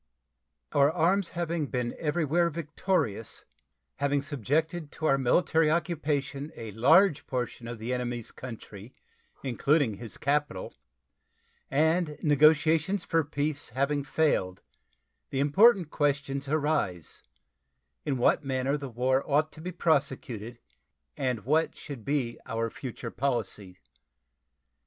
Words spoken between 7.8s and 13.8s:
enemy's country, including his capital, and negotiations for peace